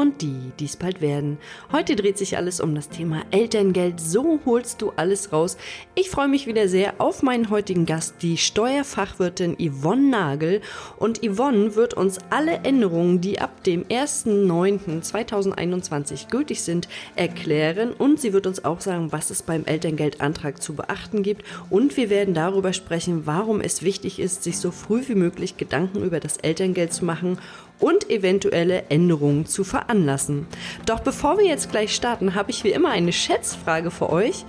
[0.00, 1.36] und die, die es bald werden.
[1.72, 4.00] Heute dreht sich alles um das Thema Elterngeld.
[4.00, 5.58] So holst du alles raus.
[5.94, 10.62] Ich freue mich wieder sehr auf meinen heutigen Gast, die Steuerfachwirtin Yvonne Nagel.
[10.96, 17.92] Und Yvonne wird uns alle Änderungen, die ab dem 1.9.2021 gültig sind, erklären.
[17.92, 21.44] Und sie wird uns auch sagen, was es beim Elterngeldantrag zu beachten gibt.
[21.68, 26.02] Und wir werden darüber sprechen, warum es wichtig ist, sich so früh wie möglich Gedanken
[26.02, 27.36] über das Elterngeld zu machen
[27.80, 30.46] und eventuelle Änderungen zu veranlassen.
[30.86, 34.44] Doch bevor wir jetzt gleich starten, habe ich wie immer eine Schätzfrage für euch.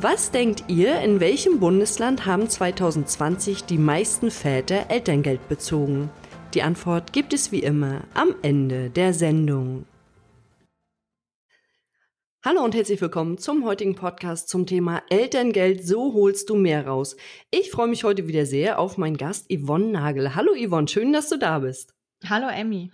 [0.00, 6.10] Was denkt ihr, in welchem Bundesland haben 2020 die meisten Väter Elterngeld bezogen?
[6.54, 9.86] Die Antwort gibt es wie immer am Ende der Sendung.
[12.44, 17.16] Hallo und herzlich willkommen zum heutigen Podcast zum Thema Elterngeld, so holst du mehr raus.
[17.52, 20.34] Ich freue mich heute wieder sehr auf meinen Gast Yvonne Nagel.
[20.34, 21.94] Hallo Yvonne, schön, dass du da bist.
[22.28, 22.90] Hallo Emmy.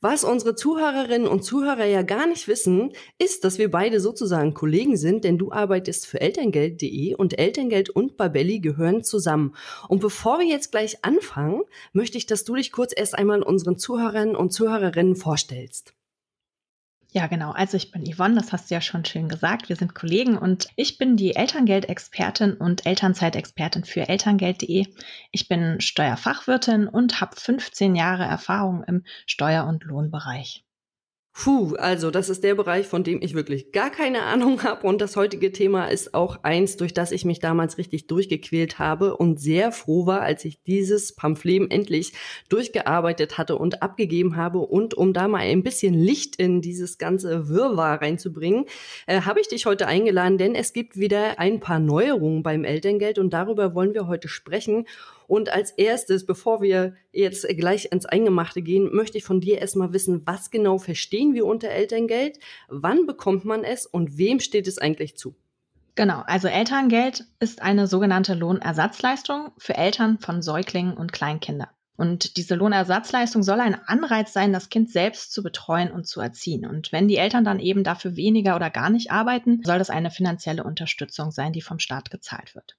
[0.00, 4.96] Was unsere Zuhörerinnen und Zuhörer ja gar nicht wissen, ist, dass wir beide sozusagen Kollegen
[4.96, 9.54] sind, denn du arbeitest für Elterngeld.de und Elterngeld und Babelli gehören zusammen.
[9.88, 11.62] Und bevor wir jetzt gleich anfangen,
[11.92, 15.94] möchte ich, dass du dich kurz erst einmal unseren Zuhörern und Zuhörerinnen vorstellst.
[17.12, 17.52] Ja, genau.
[17.52, 19.70] Also ich bin Yvonne, das hast du ja schon schön gesagt.
[19.70, 24.86] Wir sind Kollegen und ich bin die Elterngeldexpertin und Elternzeitexpertin für Elterngeld.de.
[25.32, 30.67] Ich bin Steuerfachwirtin und habe 15 Jahre Erfahrung im Steuer- und Lohnbereich.
[31.40, 34.84] Puh, also das ist der Bereich, von dem ich wirklich gar keine Ahnung habe.
[34.84, 39.16] Und das heutige Thema ist auch eins, durch das ich mich damals richtig durchgequält habe
[39.16, 42.12] und sehr froh war, als ich dieses Pamphlet endlich
[42.48, 44.58] durchgearbeitet hatte und abgegeben habe.
[44.58, 48.64] Und um da mal ein bisschen Licht in dieses ganze Wirrwarr reinzubringen,
[49.06, 53.16] äh, habe ich dich heute eingeladen, denn es gibt wieder ein paar Neuerungen beim Elterngeld
[53.16, 54.86] und darüber wollen wir heute sprechen.
[55.28, 59.92] Und als erstes, bevor wir jetzt gleich ins Eingemachte gehen, möchte ich von dir erstmal
[59.92, 62.38] wissen, was genau verstehen wir unter Elterngeld?
[62.68, 65.36] Wann bekommt man es und wem steht es eigentlich zu?
[65.96, 71.68] Genau, also Elterngeld ist eine sogenannte Lohnersatzleistung für Eltern von Säuglingen und Kleinkindern.
[71.98, 76.64] Und diese Lohnersatzleistung soll ein Anreiz sein, das Kind selbst zu betreuen und zu erziehen.
[76.64, 80.10] Und wenn die Eltern dann eben dafür weniger oder gar nicht arbeiten, soll das eine
[80.10, 82.76] finanzielle Unterstützung sein, die vom Staat gezahlt wird.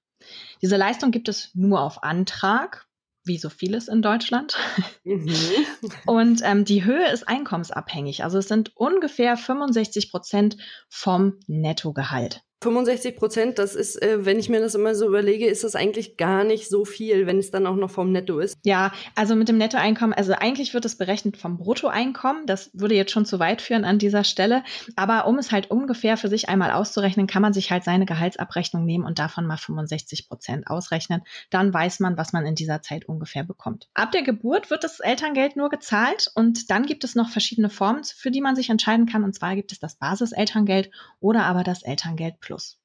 [0.61, 2.87] Diese Leistung gibt es nur auf Antrag,
[3.23, 4.57] wie so vieles in Deutschland.
[5.03, 5.31] Mhm.
[6.05, 8.23] Und ähm, die Höhe ist einkommensabhängig.
[8.23, 10.57] Also es sind ungefähr 65 Prozent
[10.89, 12.43] vom Nettogehalt.
[12.61, 16.17] 65 Prozent, das ist, äh, wenn ich mir das immer so überlege, ist das eigentlich
[16.17, 18.57] gar nicht so viel, wenn es dann auch noch vom Netto ist.
[18.65, 22.45] Ja, also mit dem Nettoeinkommen, also eigentlich wird es berechnet vom Bruttoeinkommen.
[22.45, 24.63] Das würde jetzt schon zu weit führen an dieser Stelle.
[24.97, 28.85] Aber um es halt ungefähr für sich einmal auszurechnen, kann man sich halt seine Gehaltsabrechnung
[28.85, 31.21] nehmen und davon mal 65 Prozent ausrechnen.
[31.49, 33.87] Dann weiß man, was man in dieser Zeit ungefähr bekommt.
[33.93, 38.03] Ab der Geburt wird das Elterngeld nur gezahlt und dann gibt es noch verschiedene Formen,
[38.03, 39.23] für die man sich entscheiden kann.
[39.23, 42.79] Und zwar gibt es das Basiselterngeld oder aber das Elterngeld Plus.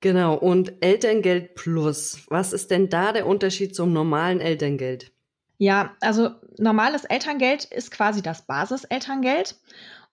[0.00, 2.26] Genau, und Elterngeld Plus.
[2.30, 5.12] Was ist denn da der Unterschied zum normalen Elterngeld?
[5.56, 9.56] Ja, also normales Elterngeld ist quasi das Basiselterngeld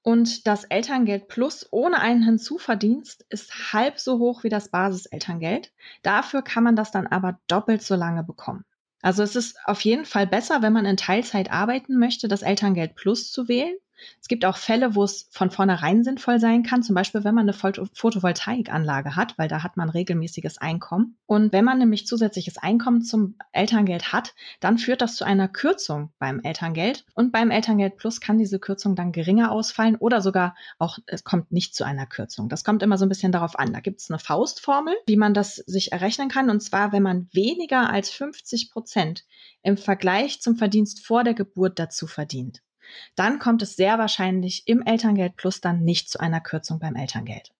[0.03, 5.73] und das Elterngeld Plus ohne einen Hinzuverdienst ist halb so hoch wie das Basiselterngeld.
[6.03, 8.65] Dafür kann man das dann aber doppelt so lange bekommen.
[9.01, 12.93] Also es ist auf jeden Fall besser, wenn man in Teilzeit arbeiten möchte, das Elterngeld
[12.93, 13.75] Plus zu wählen.
[14.21, 17.49] Es gibt auch Fälle, wo es von vornherein sinnvoll sein kann, zum Beispiel wenn man
[17.49, 21.17] eine Photovoltaikanlage hat, weil da hat man regelmäßiges Einkommen.
[21.25, 26.11] Und wenn man nämlich zusätzliches Einkommen zum Elterngeld hat, dann führt das zu einer Kürzung
[26.19, 27.05] beim Elterngeld.
[27.13, 31.51] Und beim Elterngeld Plus kann diese Kürzung dann geringer ausfallen oder sogar auch, es kommt
[31.51, 32.49] nicht zu einer Kürzung.
[32.49, 33.73] Das kommt immer so ein bisschen darauf an.
[33.73, 36.49] Da gibt es eine Faustformel, wie man das sich errechnen kann.
[36.49, 39.25] Und zwar, wenn man weniger als 50 Prozent
[39.61, 42.61] im Vergleich zum Verdienst vor der Geburt dazu verdient
[43.15, 47.51] dann kommt es sehr wahrscheinlich im Elterngeld Plus dann nicht zu einer Kürzung beim Elterngeld.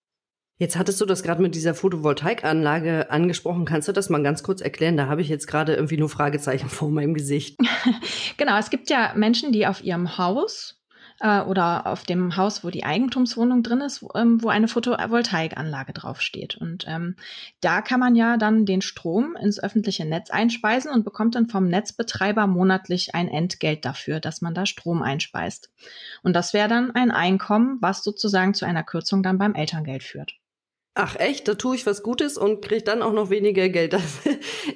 [0.58, 3.66] Jetzt hattest du das gerade mit dieser Photovoltaikanlage angesprochen.
[3.66, 4.96] Kannst du das mal ganz kurz erklären?
[4.96, 7.58] Da habe ich jetzt gerade irgendwie nur Fragezeichen vor meinem Gesicht.
[8.38, 10.80] genau, es gibt ja Menschen, die auf ihrem Haus
[11.20, 15.94] äh, oder auf dem Haus, wo die Eigentumswohnung drin ist, wo, ähm, wo eine Photovoltaikanlage
[15.94, 16.58] draufsteht.
[16.58, 17.16] Und ähm,
[17.62, 21.68] da kann man ja dann den Strom ins öffentliche Netz einspeisen und bekommt dann vom
[21.68, 25.72] Netzbetreiber monatlich ein Entgelt dafür, dass man da Strom einspeist.
[26.24, 30.36] Und das wäre dann ein Einkommen, was sozusagen zu einer Kürzung dann beim Elterngeld führt.
[30.98, 33.94] Ach echt, da tue ich was Gutes und kriege dann auch noch weniger Geld.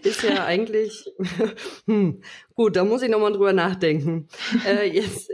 [0.03, 1.09] Das ist ja eigentlich
[1.87, 2.21] hm,
[2.55, 2.75] gut.
[2.75, 4.27] Da muss ich noch mal drüber nachdenken.
[4.65, 5.31] Äh, jetzt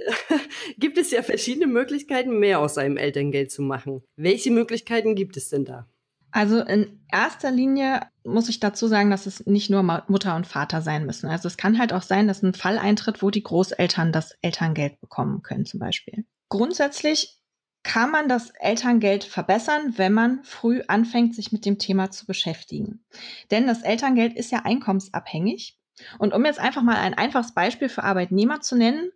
[0.77, 4.03] gibt es ja verschiedene Möglichkeiten, mehr aus seinem Elterngeld zu machen.
[4.15, 5.87] Welche Möglichkeiten gibt es denn da?
[6.31, 10.81] Also in erster Linie muss ich dazu sagen, dass es nicht nur Mutter und Vater
[10.81, 11.27] sein müssen.
[11.27, 14.99] Also es kann halt auch sein, dass ein Fall eintritt, wo die Großeltern das Elterngeld
[14.99, 16.25] bekommen können zum Beispiel.
[16.49, 17.39] Grundsätzlich
[17.85, 23.05] kann man das Elterngeld verbessern, wenn man früh anfängt, sich mit dem Thema zu beschäftigen.
[23.51, 25.79] Denn das Elterngeld ist ja einkommensabhängig.
[26.17, 29.11] Und um jetzt einfach mal ein einfaches Beispiel für Arbeitnehmer zu nennen,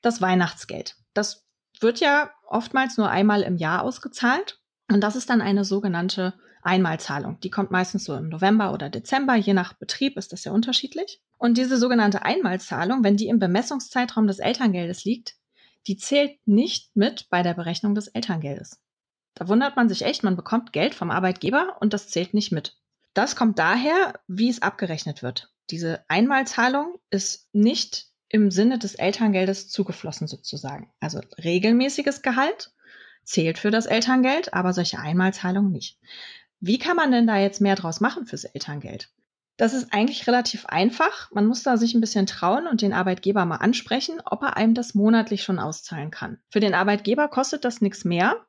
[0.00, 0.94] das Weihnachtsgeld.
[1.12, 1.44] Das
[1.80, 4.60] wird ja oftmals nur einmal im Jahr ausgezahlt.
[4.88, 7.40] Und das ist dann eine sogenannte Einmalzahlung.
[7.40, 11.20] Die kommt meistens so im November oder Dezember, je nach Betrieb ist das ja unterschiedlich.
[11.36, 15.34] Und diese sogenannte Einmalzahlung, wenn die im Bemessungszeitraum des Elterngeldes liegt,
[15.86, 18.80] die zählt nicht mit bei der Berechnung des Elterngeldes.
[19.34, 22.76] Da wundert man sich echt, man bekommt Geld vom Arbeitgeber und das zählt nicht mit.
[23.14, 25.52] Das kommt daher, wie es abgerechnet wird.
[25.70, 30.90] Diese Einmalzahlung ist nicht im Sinne des Elterngeldes zugeflossen sozusagen.
[31.00, 32.72] Also regelmäßiges Gehalt
[33.24, 35.98] zählt für das Elterngeld, aber solche Einmalzahlungen nicht.
[36.60, 39.10] Wie kann man denn da jetzt mehr draus machen fürs Elterngeld?
[39.56, 41.30] Das ist eigentlich relativ einfach.
[41.30, 44.74] Man muss da sich ein bisschen trauen und den Arbeitgeber mal ansprechen, ob er einem
[44.74, 46.40] das monatlich schon auszahlen kann.
[46.50, 48.44] Für den Arbeitgeber kostet das nichts mehr,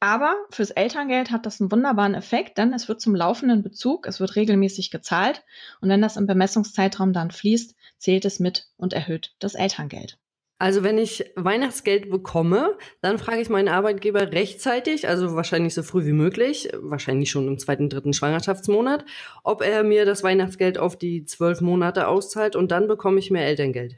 [0.00, 4.18] aber fürs Elterngeld hat das einen wunderbaren Effekt, denn es wird zum laufenden Bezug, es
[4.18, 5.44] wird regelmäßig gezahlt
[5.80, 10.18] und wenn das im Bemessungszeitraum dann fließt, zählt es mit und erhöht das Elterngeld.
[10.62, 16.06] Also wenn ich Weihnachtsgeld bekomme, dann frage ich meinen Arbeitgeber rechtzeitig, also wahrscheinlich so früh
[16.06, 19.04] wie möglich, wahrscheinlich schon im zweiten, dritten Schwangerschaftsmonat,
[19.42, 23.44] ob er mir das Weihnachtsgeld auf die zwölf Monate auszahlt und dann bekomme ich mehr
[23.44, 23.96] Elterngeld.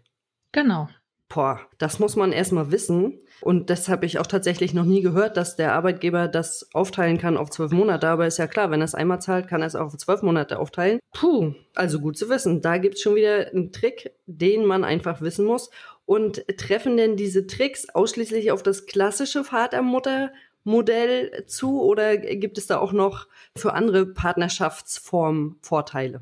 [0.53, 0.89] Genau.
[1.29, 3.21] Boah, das muss man erstmal wissen.
[3.41, 7.37] Und das habe ich auch tatsächlich noch nie gehört, dass der Arbeitgeber das aufteilen kann
[7.37, 8.09] auf zwölf Monate.
[8.09, 10.23] Aber ist ja klar, wenn er es einmal zahlt, kann er es auch auf zwölf
[10.23, 11.01] Monate aufteilen.
[11.13, 12.63] Puh, also gut zu wissen.
[12.63, 15.71] Da gibt's schon wieder einen Trick, den man einfach wissen muss.
[16.07, 22.79] Und treffen denn diese Tricks ausschließlich auf das klassische Vater-Mutter-Modell zu oder gibt es da
[22.79, 23.27] auch noch
[23.57, 26.21] für andere Partnerschaftsformen Vorteile?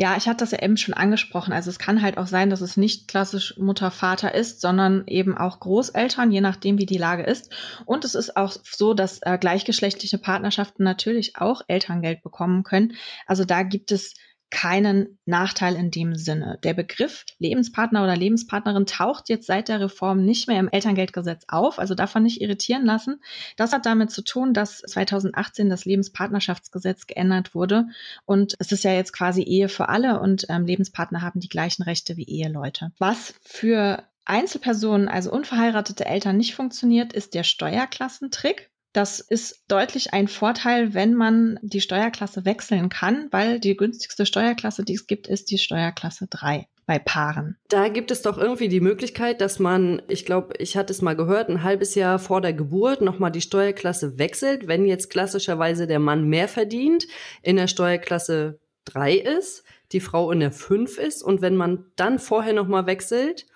[0.00, 1.52] Ja, ich hatte das ja eben schon angesprochen.
[1.52, 5.60] Also es kann halt auch sein, dass es nicht klassisch Mutter-Vater ist, sondern eben auch
[5.60, 7.52] Großeltern, je nachdem, wie die Lage ist.
[7.84, 12.94] Und es ist auch so, dass äh, gleichgeschlechtliche Partnerschaften natürlich auch Elterngeld bekommen können.
[13.26, 14.14] Also da gibt es
[14.50, 16.58] keinen Nachteil in dem Sinne.
[16.64, 21.78] Der Begriff Lebenspartner oder Lebenspartnerin taucht jetzt seit der Reform nicht mehr im Elterngeldgesetz auf,
[21.78, 23.22] also davon nicht irritieren lassen.
[23.56, 27.86] Das hat damit zu tun, dass 2018 das Lebenspartnerschaftsgesetz geändert wurde
[28.26, 31.82] und es ist ja jetzt quasi Ehe für alle und ähm, Lebenspartner haben die gleichen
[31.82, 32.92] Rechte wie Eheleute.
[32.98, 38.70] Was für Einzelpersonen, also unverheiratete Eltern nicht funktioniert, ist der Steuerklassentrick.
[38.92, 44.84] Das ist deutlich ein Vorteil, wenn man die Steuerklasse wechseln kann, weil die günstigste Steuerklasse,
[44.84, 47.56] die es gibt, ist die Steuerklasse 3 bei Paaren.
[47.68, 51.14] Da gibt es doch irgendwie die Möglichkeit, dass man, ich glaube, ich hatte es mal
[51.14, 56.00] gehört, ein halbes Jahr vor der Geburt nochmal die Steuerklasse wechselt, wenn jetzt klassischerweise der
[56.00, 57.06] Mann mehr verdient,
[57.42, 62.18] in der Steuerklasse 3 ist, die Frau in der 5 ist und wenn man dann
[62.18, 63.46] vorher nochmal wechselt,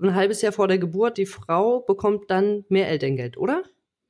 [0.00, 3.62] ein halbes Jahr vor der Geburt, die Frau bekommt dann mehr Elterngeld, oder?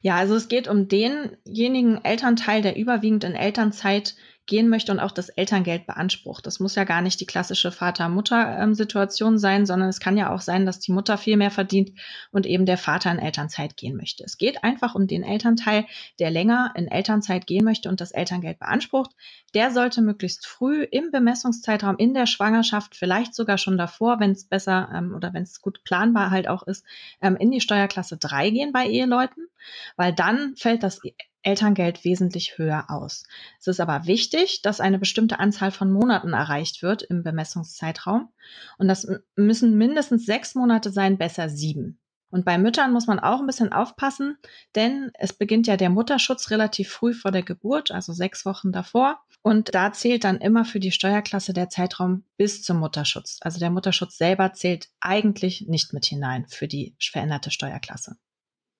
[0.04, 4.14] Ja, also es geht um denjenigen Elternteil, der überwiegend in Elternzeit
[4.46, 6.46] gehen möchte und auch das Elterngeld beansprucht.
[6.46, 10.66] Das muss ja gar nicht die klassische Vater-Mutter-Situation sein, sondern es kann ja auch sein,
[10.66, 11.92] dass die Mutter viel mehr verdient
[12.30, 14.22] und eben der Vater in Elternzeit gehen möchte.
[14.24, 15.86] Es geht einfach um den Elternteil,
[16.18, 19.12] der länger in Elternzeit gehen möchte und das Elterngeld beansprucht.
[19.54, 24.44] Der sollte möglichst früh im Bemessungszeitraum in der Schwangerschaft, vielleicht sogar schon davor, wenn es
[24.44, 26.84] besser ähm, oder wenn es gut planbar halt auch ist,
[27.22, 29.48] ähm, in die Steuerklasse 3 gehen bei Eheleuten,
[29.96, 31.00] weil dann fällt das
[31.44, 33.24] Elterngeld wesentlich höher aus.
[33.60, 38.32] Es ist aber wichtig, dass eine bestimmte Anzahl von Monaten erreicht wird im Bemessungszeitraum.
[38.78, 42.00] Und das müssen mindestens sechs Monate sein, besser sieben.
[42.34, 44.38] Und bei Müttern muss man auch ein bisschen aufpassen,
[44.74, 49.20] denn es beginnt ja der Mutterschutz relativ früh vor der Geburt, also sechs Wochen davor.
[49.42, 53.38] Und da zählt dann immer für die Steuerklasse der Zeitraum bis zum Mutterschutz.
[53.42, 58.16] Also der Mutterschutz selber zählt eigentlich nicht mit hinein für die veränderte Steuerklasse.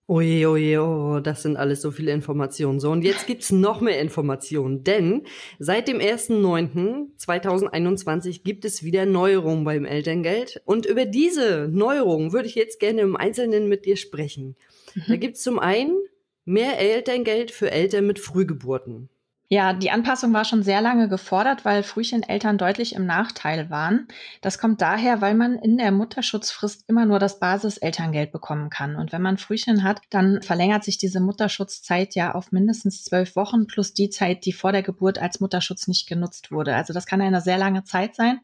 [0.07, 2.79] Oje, oje, oh, das sind alles so viele Informationen.
[2.79, 5.23] So, und jetzt gibt's noch mehr Informationen, denn
[5.59, 10.61] seit dem 1.9.2021 gibt es wieder Neuerungen beim Elterngeld.
[10.67, 14.57] Und über diese Neuerungen würde ich jetzt gerne im Einzelnen mit dir sprechen.
[14.95, 15.05] Mhm.
[15.09, 15.97] Da gibt's zum einen
[16.45, 19.09] mehr Elterngeld für Eltern mit Frühgeburten.
[19.49, 24.09] Ja, die Anpassung war schon sehr lange gefordert, weil Frühcheneltern deutlich im Nachteil waren.
[24.41, 28.97] Das kommt daher, weil man in der Mutterschutzfrist immer nur das Basiselterngeld bekommen kann.
[28.97, 33.67] Und wenn man Frühchen hat, dann verlängert sich diese Mutterschutzzeit ja auf mindestens zwölf Wochen
[33.67, 36.75] plus die Zeit, die vor der Geburt als Mutterschutz nicht genutzt wurde.
[36.75, 38.41] Also das kann eine sehr lange Zeit sein.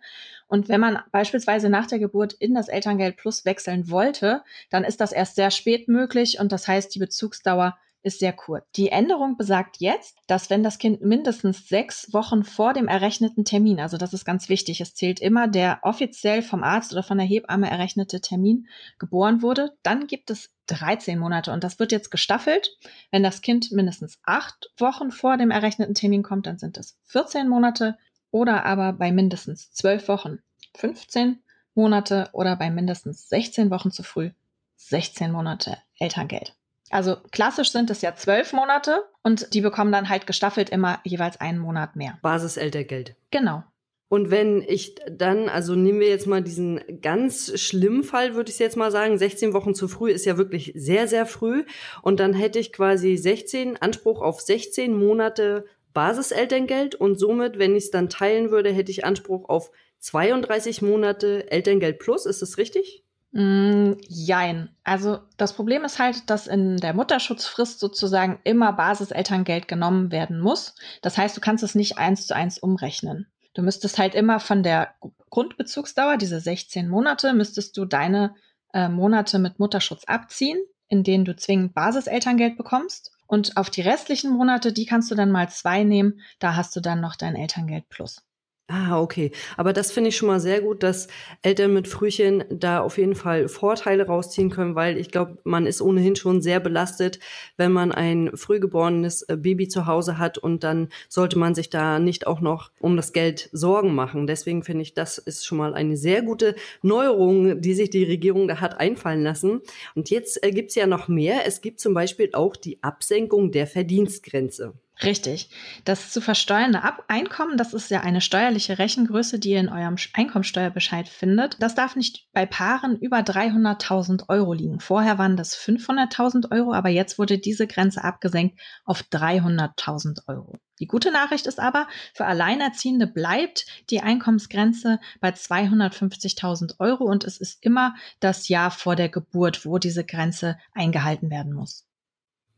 [0.49, 5.01] Und wenn man beispielsweise nach der Geburt in das Elterngeld Plus wechseln wollte, dann ist
[5.01, 8.65] das erst sehr spät möglich und das heißt, die Bezugsdauer ist sehr kurz.
[8.77, 13.81] Die Änderung besagt jetzt, dass wenn das Kind mindestens sechs Wochen vor dem errechneten Termin,
[13.81, 17.27] also das ist ganz wichtig, es zählt immer der offiziell vom Arzt oder von der
[17.27, 22.79] Hebamme errechnete Termin geboren wurde, dann gibt es 13 Monate und das wird jetzt gestaffelt.
[23.11, 27.49] Wenn das Kind mindestens acht Wochen vor dem errechneten Termin kommt, dann sind es 14
[27.49, 27.99] Monate
[28.31, 30.39] oder aber bei mindestens zwölf Wochen
[30.77, 31.43] 15
[31.75, 34.31] Monate oder bei mindestens 16 Wochen zu früh
[34.77, 36.55] 16 Monate Elterngeld.
[36.91, 41.41] Also klassisch sind es ja zwölf Monate und die bekommen dann halt gestaffelt immer jeweils
[41.41, 42.19] einen Monat mehr.
[42.21, 43.15] Basiseltergeld.
[43.31, 43.63] Genau.
[44.09, 48.59] Und wenn ich dann, also nehmen wir jetzt mal diesen ganz schlimmen Fall, würde ich
[48.59, 51.65] jetzt mal sagen, 16 Wochen zu früh ist ja wirklich sehr, sehr früh.
[52.03, 57.85] Und dann hätte ich quasi 16, Anspruch auf 16 Monate Basiselterngeld und somit, wenn ich
[57.85, 59.71] es dann teilen würde, hätte ich Anspruch auf
[60.01, 62.27] 32 Monate Elterngeld plus.
[62.27, 63.05] Ist das richtig?
[63.33, 64.71] Mm, jein.
[64.83, 70.75] Also das Problem ist halt, dass in der Mutterschutzfrist sozusagen immer Basiselterngeld genommen werden muss.
[71.03, 73.29] Das heißt, du kannst es nicht eins zu eins umrechnen.
[73.55, 74.95] Du müsstest halt immer von der
[75.31, 78.35] Grundbezugsdauer, diese 16 Monate, müsstest du deine
[78.73, 80.59] äh, Monate mit Mutterschutz abziehen,
[80.89, 83.13] in denen du zwingend Basiselterngeld bekommst.
[83.27, 86.21] Und auf die restlichen Monate, die kannst du dann mal zwei nehmen.
[86.41, 88.25] Da hast du dann noch dein Elterngeld plus.
[88.73, 89.33] Ah, okay.
[89.57, 91.09] Aber das finde ich schon mal sehr gut, dass
[91.43, 95.83] Eltern mit Frühchen da auf jeden Fall Vorteile rausziehen können, weil ich glaube, man ist
[95.83, 97.19] ohnehin schon sehr belastet,
[97.57, 101.99] wenn man ein frühgeborenes äh, Baby zu Hause hat und dann sollte man sich da
[101.99, 104.29] nicht auch noch um das Geld Sorgen machen.
[104.29, 108.47] Deswegen finde ich, das ist schon mal eine sehr gute Neuerung, die sich die Regierung
[108.47, 109.63] da hat einfallen lassen.
[109.97, 111.45] Und jetzt äh, gibt's ja noch mehr.
[111.45, 114.75] Es gibt zum Beispiel auch die Absenkung der Verdienstgrenze.
[115.03, 115.49] Richtig.
[115.85, 119.97] Das zu versteuernde Ab Einkommen, das ist ja eine steuerliche Rechengröße, die ihr in eurem
[120.13, 121.57] Einkommensteuerbescheid findet.
[121.63, 124.79] Das darf nicht bei Paaren über 300.000 Euro liegen.
[124.79, 130.59] Vorher waren das 500.000 Euro, aber jetzt wurde diese Grenze abgesenkt auf 300.000 Euro.
[130.81, 137.39] Die gute Nachricht ist aber, für Alleinerziehende bleibt die Einkommensgrenze bei 250.000 Euro und es
[137.39, 141.90] ist immer das Jahr vor der Geburt, wo diese Grenze eingehalten werden muss.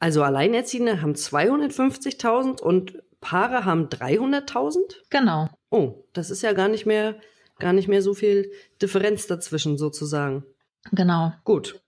[0.02, 4.96] Also Alleinerziehende haben 250.000 und Paare haben 300.000?
[5.10, 5.48] Genau.
[5.70, 7.20] Oh, das ist ja gar nicht mehr,
[7.60, 8.50] gar nicht mehr so viel
[8.82, 10.44] Differenz dazwischen sozusagen.
[10.90, 11.32] Genau.
[11.44, 11.80] Gut.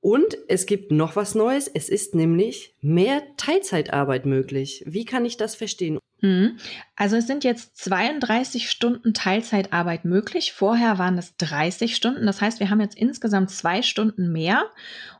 [0.00, 1.68] Und es gibt noch was Neues.
[1.68, 4.82] Es ist nämlich mehr Teilzeitarbeit möglich.
[4.86, 5.98] Wie kann ich das verstehen?
[6.20, 6.58] Mhm.
[6.96, 10.52] Also es sind jetzt 32 Stunden Teilzeitarbeit möglich.
[10.52, 12.26] Vorher waren es 30 Stunden.
[12.26, 14.64] Das heißt, wir haben jetzt insgesamt zwei Stunden mehr.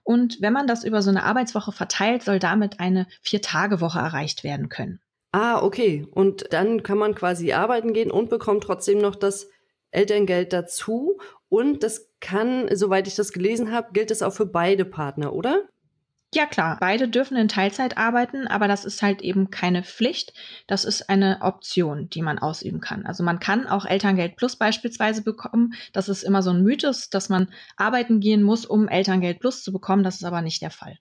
[0.03, 4.69] Und wenn man das über so eine Arbeitswoche verteilt, soll damit eine Vier-Tage-Woche erreicht werden
[4.69, 5.01] können.
[5.33, 6.07] Ah, okay.
[6.11, 9.49] Und dann kann man quasi arbeiten gehen und bekommt trotzdem noch das
[9.91, 11.21] Elterngeld dazu.
[11.49, 15.69] Und das kann, soweit ich das gelesen habe, gilt es auch für beide Partner, oder?
[16.35, 20.35] Ja klar, beide dürfen in Teilzeit arbeiten, aber das ist halt eben keine Pflicht.
[20.67, 23.07] Das ist eine Option, die man ausüben kann.
[23.07, 25.73] Also man kann auch Elterngeld Plus beispielsweise bekommen.
[25.95, 29.73] Das ist immer so ein Mythos, dass man arbeiten gehen muss, um Elterngeld Plus zu
[29.73, 30.03] bekommen.
[30.03, 30.99] Das ist aber nicht der Fall.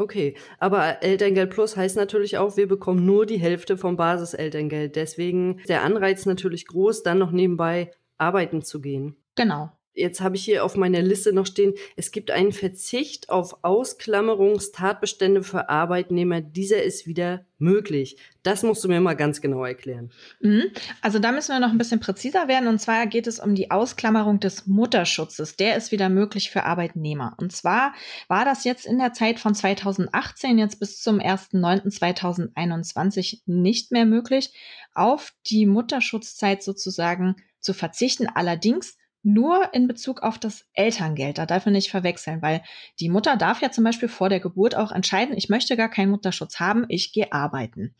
[0.00, 4.94] Okay, aber Elterngeld Plus heißt natürlich auch, wir bekommen nur die Hälfte vom Basiselterngeld.
[4.94, 9.16] Deswegen ist der Anreiz natürlich groß, dann noch nebenbei arbeiten zu gehen.
[9.34, 13.58] Genau jetzt habe ich hier auf meiner Liste noch stehen, es gibt einen Verzicht auf
[13.62, 16.40] Ausklammerungstatbestände für Arbeitnehmer.
[16.40, 18.16] Dieser ist wieder möglich.
[18.42, 20.10] Das musst du mir mal ganz genau erklären.
[20.40, 20.64] Mhm.
[21.02, 22.68] Also da müssen wir noch ein bisschen präziser werden.
[22.68, 25.56] Und zwar geht es um die Ausklammerung des Mutterschutzes.
[25.56, 27.34] Der ist wieder möglich für Arbeitnehmer.
[27.38, 27.92] Und zwar
[28.28, 34.52] war das jetzt in der Zeit von 2018 jetzt bis zum 1.9.2021 nicht mehr möglich,
[34.94, 38.28] auf die Mutterschutzzeit sozusagen zu verzichten.
[38.32, 38.96] Allerdings
[39.32, 41.38] nur in Bezug auf das Elterngeld.
[41.38, 42.62] Da darf man nicht verwechseln, weil
[43.00, 46.10] die Mutter darf ja zum Beispiel vor der Geburt auch entscheiden, ich möchte gar keinen
[46.10, 47.94] Mutterschutz haben, ich gehe arbeiten.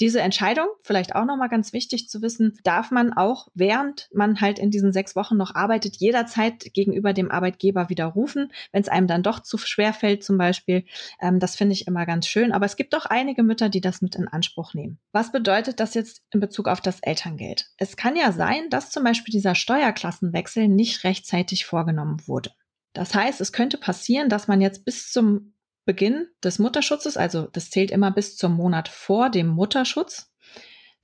[0.00, 4.58] Diese Entscheidung, vielleicht auch nochmal ganz wichtig zu wissen, darf man auch, während man halt
[4.58, 9.22] in diesen sechs Wochen noch arbeitet, jederzeit gegenüber dem Arbeitgeber widerrufen, wenn es einem dann
[9.22, 10.84] doch zu schwer fällt zum Beispiel.
[11.20, 12.52] Ähm, das finde ich immer ganz schön.
[12.52, 14.98] Aber es gibt doch einige Mütter, die das mit in Anspruch nehmen.
[15.12, 17.66] Was bedeutet das jetzt in Bezug auf das Elterngeld?
[17.78, 22.50] Es kann ja sein, dass zum Beispiel dieser Steuerklassenwechsel Wechsel nicht rechtzeitig vorgenommen wurde.
[22.92, 27.70] Das heißt, es könnte passieren, dass man jetzt bis zum Beginn des Mutterschutzes, also das
[27.70, 30.32] zählt immer bis zum Monat vor dem Mutterschutz,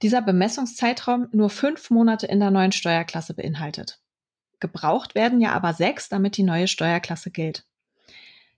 [0.03, 4.01] dieser Bemessungszeitraum nur fünf Monate in der neuen Steuerklasse beinhaltet.
[4.61, 7.65] Gebraucht werden ja aber sechs, damit die neue Steuerklasse gilt.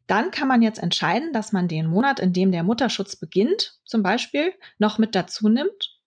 [0.06, 4.02] Dann kann man jetzt entscheiden, dass man den Monat, in dem der Mutterschutz beginnt, zum
[4.02, 6.00] Beispiel noch mit dazu nimmt,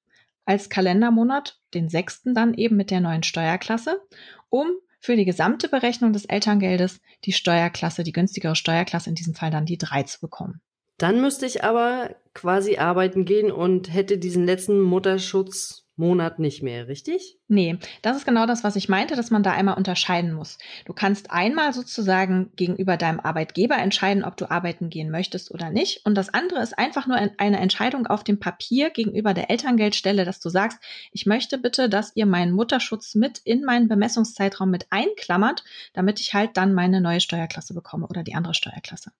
[0.45, 4.01] als Kalendermonat, den sechsten dann eben mit der neuen Steuerklasse,
[4.50, 4.67] um
[5.03, 9.65] für die gesamte Berechnung des Elterngeldes die Steuerklasse, die günstigere Steuerklasse, in diesem Fall dann
[9.65, 10.62] die 3 zu bekommen.
[10.98, 16.88] Dann müsste ich aber quasi arbeiten gehen und hätte diesen letzten Mutterschutz Monat nicht mehr,
[16.88, 17.38] richtig?
[17.48, 20.58] Nee, das ist genau das, was ich meinte, dass man da einmal unterscheiden muss.
[20.86, 26.06] Du kannst einmal sozusagen gegenüber deinem Arbeitgeber entscheiden, ob du arbeiten gehen möchtest oder nicht.
[26.06, 30.40] Und das andere ist einfach nur eine Entscheidung auf dem Papier gegenüber der Elterngeldstelle, dass
[30.40, 30.80] du sagst,
[31.12, 36.34] ich möchte bitte, dass ihr meinen Mutterschutz mit in meinen Bemessungszeitraum mit einklammert, damit ich
[36.34, 39.12] halt dann meine neue Steuerklasse bekomme oder die andere Steuerklasse.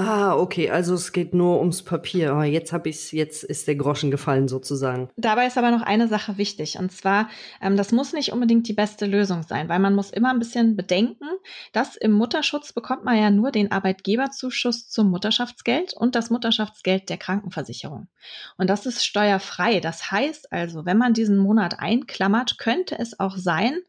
[0.00, 2.36] Ah, okay, also es geht nur ums Papier.
[2.36, 5.10] Oh, jetzt habe ich jetzt ist der Groschen gefallen sozusagen.
[5.16, 7.28] Dabei ist aber noch eine Sache wichtig und zwar,
[7.60, 10.76] ähm, das muss nicht unbedingt die beste Lösung sein, weil man muss immer ein bisschen
[10.76, 11.26] bedenken,
[11.72, 17.18] dass im Mutterschutz bekommt man ja nur den Arbeitgeberzuschuss zum Mutterschaftsgeld und das Mutterschaftsgeld der
[17.18, 18.06] Krankenversicherung.
[18.56, 19.80] Und das ist steuerfrei.
[19.80, 23.80] Das heißt also, wenn man diesen Monat einklammert, könnte es auch sein,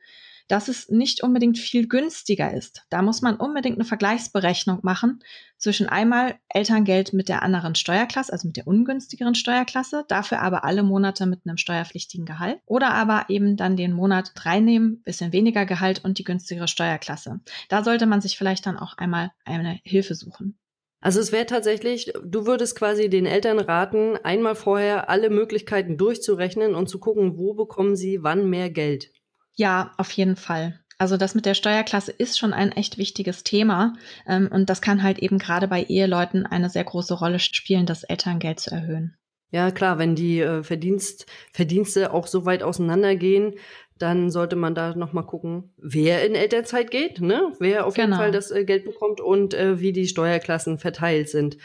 [0.49, 2.85] dass es nicht unbedingt viel günstiger ist.
[2.89, 5.23] Da muss man unbedingt eine Vergleichsberechnung machen
[5.57, 10.83] zwischen einmal Elterngeld mit der anderen Steuerklasse, also mit der ungünstigeren Steuerklasse, dafür aber alle
[10.83, 15.65] Monate mit einem steuerpflichtigen Gehalt oder aber eben dann den Monat drei nehmen, bisschen weniger
[15.65, 17.39] Gehalt und die günstigere Steuerklasse.
[17.69, 20.57] Da sollte man sich vielleicht dann auch einmal eine Hilfe suchen.
[21.01, 26.75] Also es wäre tatsächlich, du würdest quasi den Eltern raten, einmal vorher alle Möglichkeiten durchzurechnen
[26.75, 29.11] und zu gucken, wo bekommen sie wann mehr Geld.
[29.59, 30.79] Ja, auf jeden Fall.
[30.97, 33.93] Also das mit der Steuerklasse ist schon ein echt wichtiges Thema
[34.25, 38.05] ähm, und das kann halt eben gerade bei Eheleuten eine sehr große Rolle spielen, das
[38.05, 39.17] Elterngeld zu erhöhen.
[39.51, 43.55] Ja, klar, wenn die äh, Verdienst, Verdienste auch so weit auseinandergehen,
[43.97, 47.51] dann sollte man da nochmal gucken, wer in Elternzeit geht, ne?
[47.59, 48.21] wer auf jeden genau.
[48.21, 51.57] Fall das äh, Geld bekommt und äh, wie die Steuerklassen verteilt sind.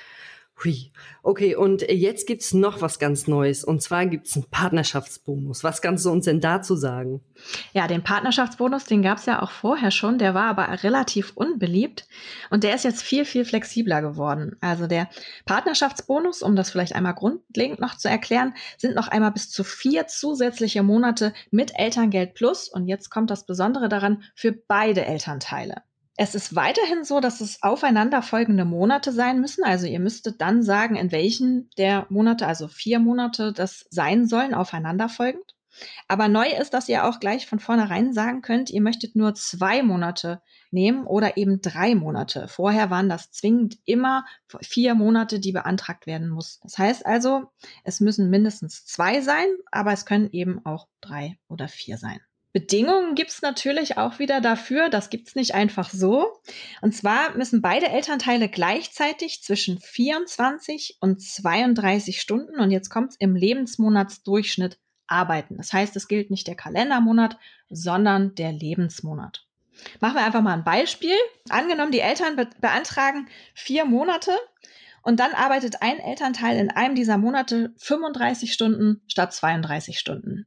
[0.62, 0.92] Hui.
[1.22, 3.64] Okay, und jetzt gibt's noch was ganz Neues.
[3.64, 5.64] Und zwar gibt's einen Partnerschaftsbonus.
[5.64, 7.22] Was kannst du uns denn dazu sagen?
[7.72, 10.18] Ja, den Partnerschaftsbonus, den gab's ja auch vorher schon.
[10.18, 12.06] Der war aber relativ unbeliebt.
[12.50, 14.56] Und der ist jetzt viel, viel flexibler geworden.
[14.60, 15.08] Also der
[15.44, 20.06] Partnerschaftsbonus, um das vielleicht einmal grundlegend noch zu erklären, sind noch einmal bis zu vier
[20.06, 22.68] zusätzliche Monate mit Elterngeld plus.
[22.68, 25.82] Und jetzt kommt das Besondere daran für beide Elternteile.
[26.16, 29.64] Es ist weiterhin so, dass es aufeinanderfolgende Monate sein müssen.
[29.64, 34.54] Also ihr müsstet dann sagen, in welchen der Monate, also vier Monate, das sein sollen,
[34.54, 35.54] aufeinanderfolgend.
[36.06, 39.82] Aber neu ist, dass ihr auch gleich von vornherein sagen könnt, ihr möchtet nur zwei
[39.82, 42.46] Monate nehmen oder eben drei Monate.
[42.46, 44.24] Vorher waren das zwingend immer
[44.62, 46.68] vier Monate, die beantragt werden mussten.
[46.68, 47.50] Das heißt also,
[47.82, 52.20] es müssen mindestens zwei sein, aber es können eben auch drei oder vier sein.
[52.54, 54.88] Bedingungen gibt's natürlich auch wieder dafür.
[54.88, 56.40] Das gibt's nicht einfach so.
[56.80, 63.34] Und zwar müssen beide Elternteile gleichzeitig zwischen 24 und 32 Stunden und jetzt kommt's im
[63.34, 65.56] Lebensmonatsdurchschnitt arbeiten.
[65.56, 67.38] Das heißt, es gilt nicht der Kalendermonat,
[67.70, 69.44] sondern der Lebensmonat.
[69.98, 71.16] Machen wir einfach mal ein Beispiel.
[71.48, 74.30] Angenommen, die Eltern be beantragen vier Monate
[75.02, 80.46] und dann arbeitet ein Elternteil in einem dieser Monate 35 Stunden statt 32 Stunden.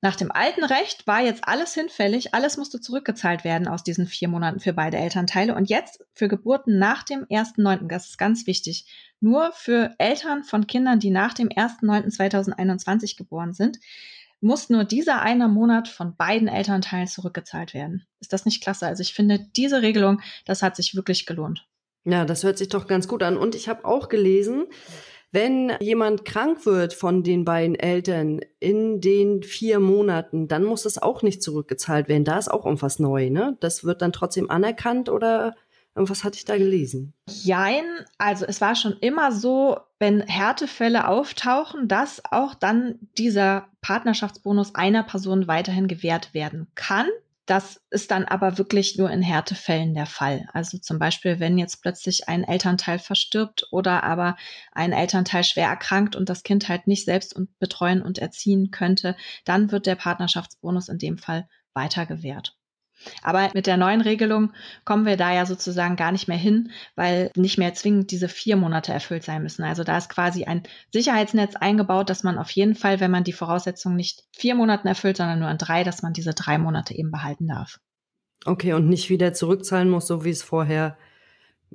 [0.00, 4.28] Nach dem alten Recht war jetzt alles hinfällig, alles musste zurückgezahlt werden aus diesen vier
[4.28, 5.56] Monaten für beide Elternteile.
[5.56, 8.86] Und jetzt für Geburten nach dem 1.9., das ist ganz wichtig,
[9.20, 13.78] nur für Eltern von Kindern, die nach dem 1.9.2021 geboren sind,
[14.40, 18.06] muss nur dieser eine Monat von beiden Elternteilen zurückgezahlt werden.
[18.20, 18.86] Ist das nicht klasse?
[18.86, 21.66] Also ich finde, diese Regelung, das hat sich wirklich gelohnt.
[22.04, 23.36] Ja, das hört sich doch ganz gut an.
[23.36, 24.66] Und ich habe auch gelesen,
[25.30, 30.96] wenn jemand krank wird von den beiden Eltern in den vier Monaten, dann muss das
[30.96, 32.24] auch nicht zurückgezahlt werden.
[32.24, 33.56] Da ist auch irgendwas neu, ne?
[33.60, 35.54] Das wird dann trotzdem anerkannt oder
[35.94, 37.12] was hatte ich da gelesen?
[37.28, 37.84] Jein,
[38.18, 45.02] also es war schon immer so, wenn Härtefälle auftauchen, dass auch dann dieser Partnerschaftsbonus einer
[45.02, 47.08] Person weiterhin gewährt werden kann.
[47.48, 50.48] Das ist dann aber wirklich nur in Härtefällen der Fall.
[50.52, 54.36] Also zum Beispiel, wenn jetzt plötzlich ein Elternteil verstirbt oder aber
[54.72, 59.72] ein Elternteil schwer erkrankt und das Kind halt nicht selbst betreuen und erziehen könnte, dann
[59.72, 62.57] wird der Partnerschaftsbonus in dem Fall weiter gewährt.
[63.22, 64.52] Aber mit der neuen Regelung
[64.84, 68.56] kommen wir da ja sozusagen gar nicht mehr hin, weil nicht mehr zwingend diese vier
[68.56, 69.62] Monate erfüllt sein müssen.
[69.62, 73.32] Also da ist quasi ein Sicherheitsnetz eingebaut, dass man auf jeden Fall, wenn man die
[73.32, 77.10] Voraussetzungen nicht vier Monaten erfüllt, sondern nur an drei, dass man diese drei Monate eben
[77.10, 77.78] behalten darf.
[78.44, 80.96] Okay, und nicht wieder zurückzahlen muss, so wie es vorher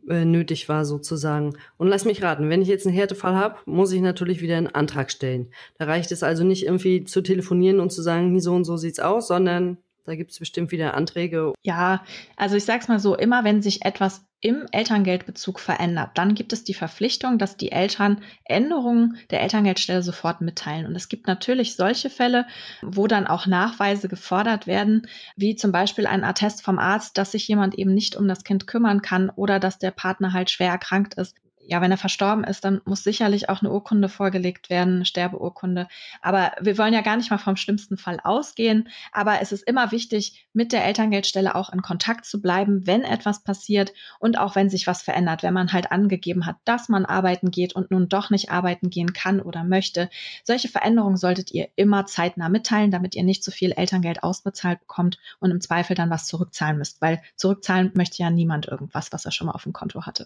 [0.07, 1.55] äh, nötig war sozusagen.
[1.77, 4.67] Und lass mich raten, wenn ich jetzt einen Härtefall habe, muss ich natürlich wieder einen
[4.67, 5.51] Antrag stellen.
[5.77, 8.99] Da reicht es also nicht irgendwie zu telefonieren und zu sagen, so und so sieht's
[8.99, 11.53] aus, sondern da gibt es bestimmt wieder Anträge.
[11.63, 12.03] Ja,
[12.35, 16.65] also ich sag's mal so, immer wenn sich etwas im Elterngeldbezug verändert, dann gibt es
[16.65, 20.85] die Verpflichtung, dass die Eltern Änderungen der Elterngeldstelle sofort mitteilen.
[20.85, 22.45] Und es gibt natürlich solche Fälle,
[22.81, 27.47] wo dann auch Nachweise gefordert werden, wie zum Beispiel ein Attest vom Arzt, dass sich
[27.47, 31.13] jemand eben nicht um das Kind kümmern kann oder dass der Partner halt schwer erkrankt
[31.13, 31.35] ist
[31.67, 35.87] ja, wenn er verstorben ist, dann muss sicherlich auch eine Urkunde vorgelegt werden, eine Sterbeurkunde.
[36.21, 38.89] Aber wir wollen ja gar nicht mal vom schlimmsten Fall ausgehen.
[39.11, 43.43] Aber es ist immer wichtig, mit der Elterngeldstelle auch in Kontakt zu bleiben, wenn etwas
[43.43, 45.43] passiert und auch wenn sich was verändert.
[45.43, 49.13] Wenn man halt angegeben hat, dass man arbeiten geht und nun doch nicht arbeiten gehen
[49.13, 50.09] kann oder möchte.
[50.43, 55.17] Solche Veränderungen solltet ihr immer zeitnah mitteilen, damit ihr nicht zu viel Elterngeld ausbezahlt bekommt
[55.39, 57.01] und im Zweifel dann was zurückzahlen müsst.
[57.01, 60.25] Weil zurückzahlen möchte ja niemand irgendwas, was er schon mal auf dem Konto hatte.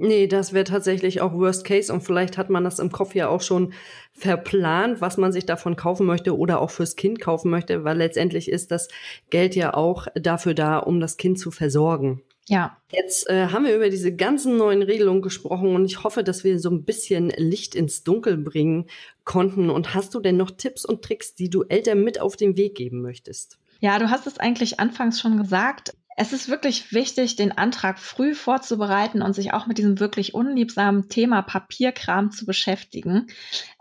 [0.00, 3.28] Nee, das wäre tatsächlich auch Worst Case und vielleicht hat man das im Kopf ja
[3.28, 3.72] auch schon
[4.12, 8.48] verplant, was man sich davon kaufen möchte oder auch fürs Kind kaufen möchte, weil letztendlich
[8.48, 8.88] ist das
[9.30, 12.22] Geld ja auch dafür da, um das Kind zu versorgen.
[12.46, 12.76] Ja.
[12.92, 16.60] Jetzt äh, haben wir über diese ganzen neuen Regelungen gesprochen und ich hoffe, dass wir
[16.60, 18.86] so ein bisschen Licht ins Dunkel bringen
[19.24, 19.68] konnten.
[19.68, 22.76] Und hast du denn noch Tipps und Tricks, die du Eltern mit auf den Weg
[22.76, 23.58] geben möchtest?
[23.80, 25.94] Ja, du hast es eigentlich anfangs schon gesagt.
[26.20, 31.08] Es ist wirklich wichtig, den Antrag früh vorzubereiten und sich auch mit diesem wirklich unliebsamen
[31.08, 33.28] Thema Papierkram zu beschäftigen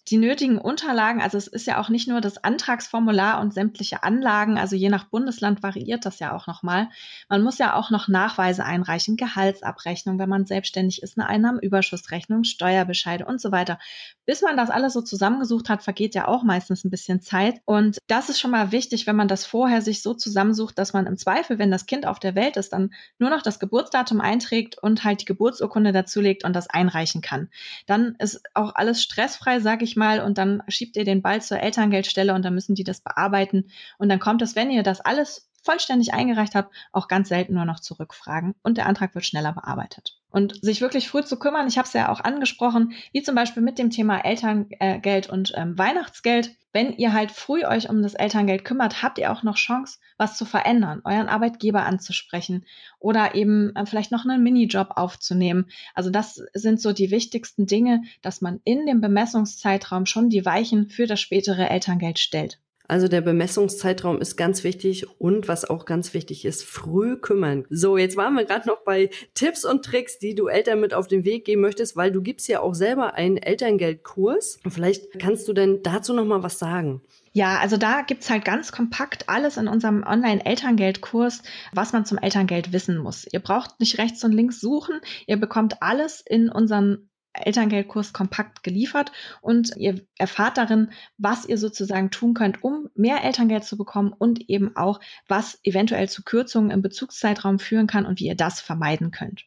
[0.10, 4.58] die nötigen Unterlagen, also es ist ja auch nicht nur das Antragsformular und sämtliche Anlagen,
[4.58, 6.90] also je nach Bundesland variiert das ja auch nochmal.
[7.28, 13.26] Man muss ja auch noch Nachweise einreichen, Gehaltsabrechnung, wenn man selbstständig ist, eine Einnahmenüberschussrechnung, Steuerbescheide
[13.26, 13.80] und so weiter.
[14.26, 17.60] Bis man das alles so zusammengesucht hat, vergeht ja auch meistens ein bisschen Zeit.
[17.66, 21.06] Und das ist schon mal wichtig, wenn man das vorher sich so zusammensucht, dass man
[21.06, 24.78] im Zweifel, wenn das Kind auf der Welt ist, dann nur noch das Geburtsdatum einträgt
[24.78, 27.50] und halt die Geburtsurkunde dazulegt und das einreichen kann.
[27.88, 31.60] Dann ist auch alles stressfrei, sage ich mal, und dann schiebt ihr den Ball zur
[31.60, 33.70] Elterngeldstelle und dann müssen die das bearbeiten.
[33.98, 37.66] Und dann kommt es, wenn ihr das alles vollständig eingereicht habt, auch ganz selten nur
[37.66, 40.18] noch zurückfragen und der Antrag wird schneller bearbeitet.
[40.30, 43.64] Und sich wirklich früh zu kümmern, ich habe es ja auch angesprochen, wie zum Beispiel
[43.64, 46.56] mit dem Thema Elterngeld und ähm, Weihnachtsgeld.
[46.74, 50.38] Wenn ihr halt früh euch um das Elterngeld kümmert, habt ihr auch noch Chance, was
[50.38, 52.66] zu verändern, euren Arbeitgeber anzusprechen
[53.00, 55.70] oder eben äh, vielleicht noch einen Minijob aufzunehmen.
[55.96, 60.90] Also das sind so die wichtigsten Dinge, dass man in dem Bemessungszeitraum schon die Weichen
[60.90, 62.60] für das spätere Elterngeld stellt.
[62.88, 67.66] Also der Bemessungszeitraum ist ganz wichtig und was auch ganz wichtig ist, früh kümmern.
[67.70, 71.08] So, jetzt waren wir gerade noch bei Tipps und Tricks, die du Eltern mit auf
[71.08, 74.60] den Weg geben möchtest, weil du gibst ja auch selber einen Elterngeldkurs.
[74.68, 77.02] Vielleicht kannst du denn dazu noch mal was sagen.
[77.34, 82.74] Ja, also da gibt's halt ganz kompakt alles in unserem Online-Elterngeldkurs, was man zum Elterngeld
[82.74, 83.28] wissen muss.
[83.32, 85.00] Ihr braucht nicht rechts und links suchen.
[85.28, 87.10] Ihr bekommt alles in unseren
[87.46, 93.64] Elterngeldkurs kompakt geliefert und ihr erfahrt darin, was ihr sozusagen tun könnt, um mehr Elterngeld
[93.64, 98.28] zu bekommen und eben auch, was eventuell zu Kürzungen im Bezugszeitraum führen kann und wie
[98.28, 99.46] ihr das vermeiden könnt.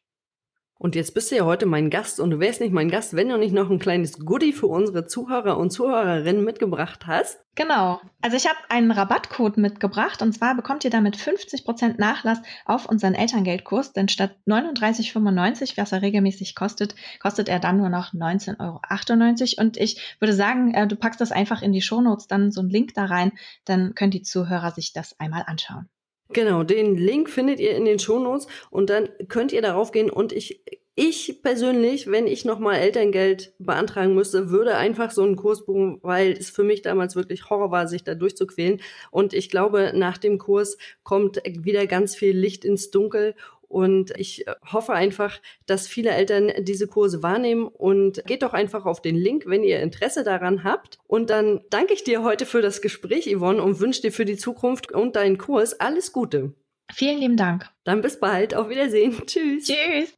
[0.83, 3.29] Und jetzt bist du ja heute mein Gast und du wärst nicht mein Gast, wenn
[3.29, 7.39] du nicht noch ein kleines Goodie für unsere Zuhörer und Zuhörerinnen mitgebracht hast.
[7.55, 8.01] Genau.
[8.23, 13.13] Also ich habe einen Rabattcode mitgebracht und zwar bekommt ihr damit 50% Nachlass auf unseren
[13.13, 19.67] Elterngeldkurs, denn statt 39,95, was er regelmäßig kostet, kostet er dann nur noch 19,98 Euro.
[19.67, 22.71] Und ich würde sagen, äh, du packst das einfach in die Shownotes, dann so einen
[22.71, 23.33] Link da rein,
[23.67, 25.91] dann können die Zuhörer sich das einmal anschauen.
[26.33, 30.33] Genau, den Link findet ihr in den Shownotes und dann könnt ihr darauf gehen und
[30.33, 30.63] ich
[31.03, 36.33] ich persönlich, wenn ich nochmal Elterngeld beantragen müsste, würde einfach so einen Kurs buchen, weil
[36.33, 38.83] es für mich damals wirklich Horror war, sich da durchzuquälen.
[39.11, 43.35] Und ich glaube, nach dem Kurs kommt wieder ganz viel Licht ins Dunkel
[43.71, 49.01] und ich hoffe einfach, dass viele Eltern diese Kurse wahrnehmen und geht doch einfach auf
[49.01, 50.99] den Link, wenn ihr Interesse daran habt.
[51.07, 54.37] Und dann danke ich dir heute für das Gespräch, Yvonne, und wünsche dir für die
[54.37, 56.53] Zukunft und deinen Kurs alles Gute.
[56.93, 57.71] Vielen lieben Dank.
[57.85, 58.57] Dann bis bald.
[58.57, 59.13] Auf Wiedersehen.
[59.27, 59.67] Tschüss.
[59.67, 60.15] Tschüss.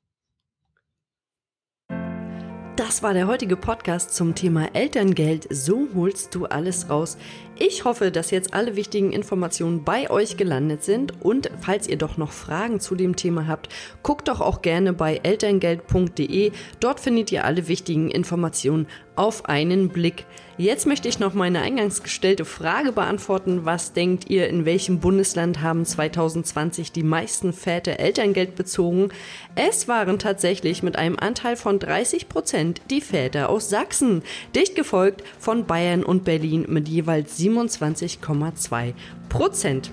[2.77, 5.47] Das war der heutige Podcast zum Thema Elterngeld.
[5.51, 7.19] So holst du alles raus.
[7.65, 12.17] Ich hoffe, dass jetzt alle wichtigen Informationen bei euch gelandet sind und falls ihr doch
[12.17, 13.69] noch Fragen zu dem Thema habt,
[14.03, 16.51] guckt doch auch gerne bei elterngeld.de.
[16.81, 20.25] Dort findet ihr alle wichtigen Informationen auf einen Blick.
[20.59, 23.65] Jetzt möchte ich noch meine eingangs gestellte Frage beantworten.
[23.65, 29.09] Was denkt ihr, in welchem Bundesland haben 2020 die meisten Väter Elterngeld bezogen?
[29.55, 34.23] Es waren tatsächlich mit einem Anteil von 30 Prozent die Väter aus Sachsen,
[34.55, 38.95] dicht gefolgt von Bayern und Berlin mit jeweils 27,2
[39.29, 39.91] Prozent.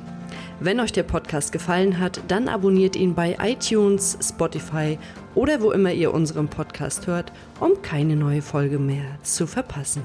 [0.60, 4.98] Wenn euch der Podcast gefallen hat, dann abonniert ihn bei iTunes, Spotify
[5.34, 10.04] oder wo immer ihr unseren Podcast hört, um keine neue Folge mehr zu verpassen.